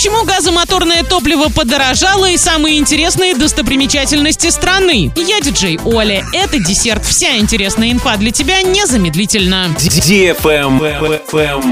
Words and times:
Почему 0.00 0.24
газомоторное 0.24 1.04
топливо 1.04 1.50
подорожало 1.50 2.24
и 2.24 2.38
самые 2.38 2.78
интересные 2.78 3.34
достопримечательности 3.34 4.48
страны? 4.48 5.12
Я 5.14 5.42
диджей 5.42 5.78
Оля. 5.84 6.24
Это 6.32 6.58
десерт. 6.58 7.04
Вся 7.04 7.36
интересная 7.36 7.92
инфа 7.92 8.16
для 8.16 8.30
тебя 8.30 8.62
незамедлительно. 8.62 9.66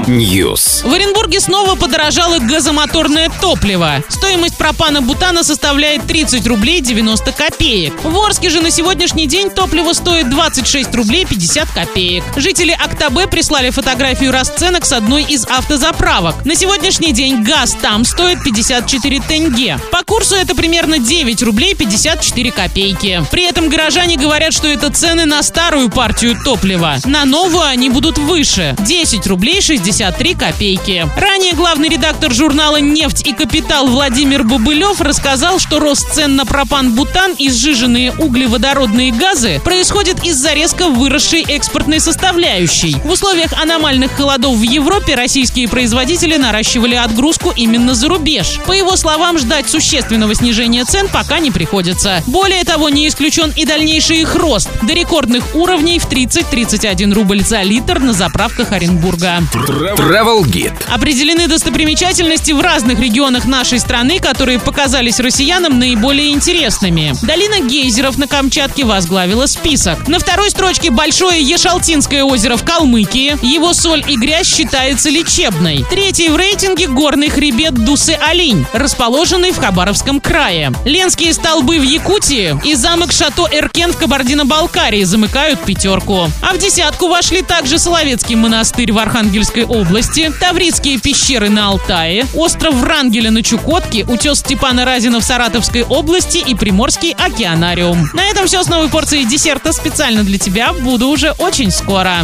News. 0.05 0.87
В 0.87 0.93
Оренбурге 0.93 1.39
снова 1.39 1.73
подорожало 1.73 2.37
газомоторное 2.37 3.31
топливо. 3.41 4.03
Стоимость 4.09 4.57
пропана-бутана 4.59 5.43
составляет 5.43 6.05
30 6.05 6.45
рублей 6.45 6.81
90 6.81 7.31
копеек. 7.31 7.93
В 8.03 8.15
Орске 8.15 8.51
же 8.51 8.61
на 8.61 8.69
сегодняшний 8.69 9.25
день 9.25 9.49
топливо 9.49 9.93
стоит 9.93 10.29
26 10.29 10.93
рублей 10.93 11.25
50 11.25 11.67
копеек. 11.71 12.23
Жители 12.35 12.77
Актабе 12.79 13.25
прислали 13.25 13.71
фотографию 13.71 14.31
расценок 14.31 14.85
с 14.85 14.93
одной 14.93 15.23
из 15.23 15.47
автозаправок. 15.47 16.45
На 16.45 16.53
сегодняшний 16.53 17.11
день 17.11 17.41
газ 17.41 17.75
там 17.81 18.05
стоит 18.05 18.18
54 18.19 19.21
тенге. 19.21 19.79
По 19.91 20.03
курсу 20.03 20.35
это 20.35 20.53
примерно 20.53 20.99
9 20.99 21.41
рублей 21.43 21.73
54 21.73 22.51
копейки. 22.51 23.23
При 23.31 23.43
этом 23.43 23.69
горожане 23.69 24.17
говорят, 24.17 24.51
что 24.53 24.67
это 24.67 24.91
цены 24.91 25.25
на 25.25 25.41
старую 25.41 25.89
партию 25.89 26.37
топлива. 26.43 26.97
На 27.05 27.23
новую 27.23 27.63
они 27.63 27.89
будут 27.89 28.17
выше– 28.17 28.75
10 28.79 29.25
рублей 29.27 29.61
63 29.61 30.35
копейки. 30.35 31.07
Ранее 31.15 31.53
главный 31.53 31.87
редактор 31.87 32.33
журнала 32.33 32.77
«Нефть 32.81 33.25
и 33.25 33.33
капитал» 33.33 33.87
Владимир 33.87 34.43
Бобылев 34.43 34.99
рассказал, 34.99 35.59
что 35.59 35.79
рост 35.79 36.13
цен 36.13 36.35
на 36.35 36.45
пропан-бутан 36.45 37.35
и 37.37 37.49
сжиженные 37.49 38.11
углеводородные 38.11 39.13
газы 39.13 39.61
происходит 39.63 40.25
из-за 40.25 40.53
резко 40.53 40.89
выросшей 40.89 41.43
экспортной 41.43 42.01
составляющей. 42.01 42.97
В 43.05 43.11
условиях 43.11 43.53
аномальных 43.61 44.11
холодов 44.11 44.57
в 44.57 44.61
Европе 44.61 45.15
российские 45.15 45.69
производители 45.69 46.35
наращивали 46.35 46.95
отгрузку 46.95 47.53
именно 47.55 47.95
за 47.95 48.08
рубеж. 48.09 48.59
По 48.65 48.73
его 48.73 48.95
словам, 48.97 49.37
ждать 49.37 49.69
существенного 49.69 50.35
снижения 50.35 50.83
цен 50.83 51.07
пока 51.07 51.39
не 51.39 51.51
приходится. 51.51 52.23
Более 52.27 52.63
того, 52.63 52.89
не 52.89 53.07
исключен 53.07 53.53
и 53.55 53.65
дальнейший 53.65 54.21
их 54.21 54.35
рост 54.35 54.69
до 54.81 54.93
рекордных 54.93 55.55
уровней 55.55 55.99
в 55.99 56.09
30-31 56.09 57.13
рубль 57.13 57.43
за 57.43 57.61
литр 57.61 57.99
на 57.99 58.13
заправках 58.13 58.71
Оренбурга. 58.71 59.43
Travel 59.53 60.43
Guide. 60.43 60.73
Определены 60.89 61.47
достопримечательности 61.47 62.51
в 62.51 62.61
разных 62.61 62.99
регионах 62.99 63.45
нашей 63.45 63.79
страны, 63.79 64.19
которые 64.19 64.59
показались 64.59 65.19
россиянам 65.19 65.79
наиболее 65.79 66.31
интересными. 66.31 67.13
Долина 67.23 67.67
гейзеров 67.67 68.17
на 68.17 68.27
Камчатке 68.27 68.83
возглавила 68.83 69.45
список. 69.45 70.07
На 70.07 70.19
второй 70.19 70.49
строчке 70.49 70.89
Большое 70.89 71.41
Ешалтинское 71.41 72.23
озеро 72.23 72.57
в 72.57 72.63
Калмыкии. 72.63 73.37
Его 73.45 73.73
соль 73.73 74.03
и 74.07 74.15
грязь 74.15 74.47
считается 74.47 75.09
лечебной. 75.09 75.85
Третий 75.89 76.29
в 76.29 76.35
рейтинге 76.35 76.87
горный 76.87 77.29
хребет 77.29 77.73
Дусы-Алинь, 77.89 78.67
расположенный 78.71 79.49
в 79.49 79.57
Хабаровском 79.57 80.21
крае. 80.21 80.71
Ленские 80.85 81.33
столбы 81.33 81.79
в 81.79 81.81
Якутии 81.81 82.55
и 82.63 82.75
замок 82.75 83.11
Шато 83.11 83.47
Эркен 83.51 83.93
в 83.93 83.97
Кабардино-Балкарии 83.97 85.03
замыкают 85.03 85.59
пятерку. 85.61 86.29
А 86.43 86.53
в 86.53 86.59
десятку 86.59 87.07
вошли 87.07 87.41
также 87.41 87.79
Соловецкий 87.79 88.35
монастырь 88.35 88.91
в 88.91 88.99
Архангельской 88.99 89.65
области, 89.65 90.31
Таврические 90.39 90.99
пещеры 90.99 91.49
на 91.49 91.69
Алтае, 91.69 92.27
остров 92.35 92.75
Врангеля 92.75 93.31
на 93.31 93.41
Чукотке, 93.41 94.05
утес 94.05 94.41
Степана 94.41 94.85
Разина 94.85 95.19
в 95.19 95.23
Саратовской 95.23 95.81
области 95.81 96.37
и 96.37 96.53
Приморский 96.53 97.13
океанариум. 97.13 98.11
На 98.13 98.23
этом 98.25 98.45
все 98.45 98.61
с 98.61 98.67
новой 98.67 98.89
порцией 98.89 99.25
десерта 99.25 99.73
специально 99.73 100.23
для 100.23 100.37
тебя. 100.37 100.73
Буду 100.73 101.07
уже 101.07 101.31
очень 101.31 101.71
скоро. 101.71 102.17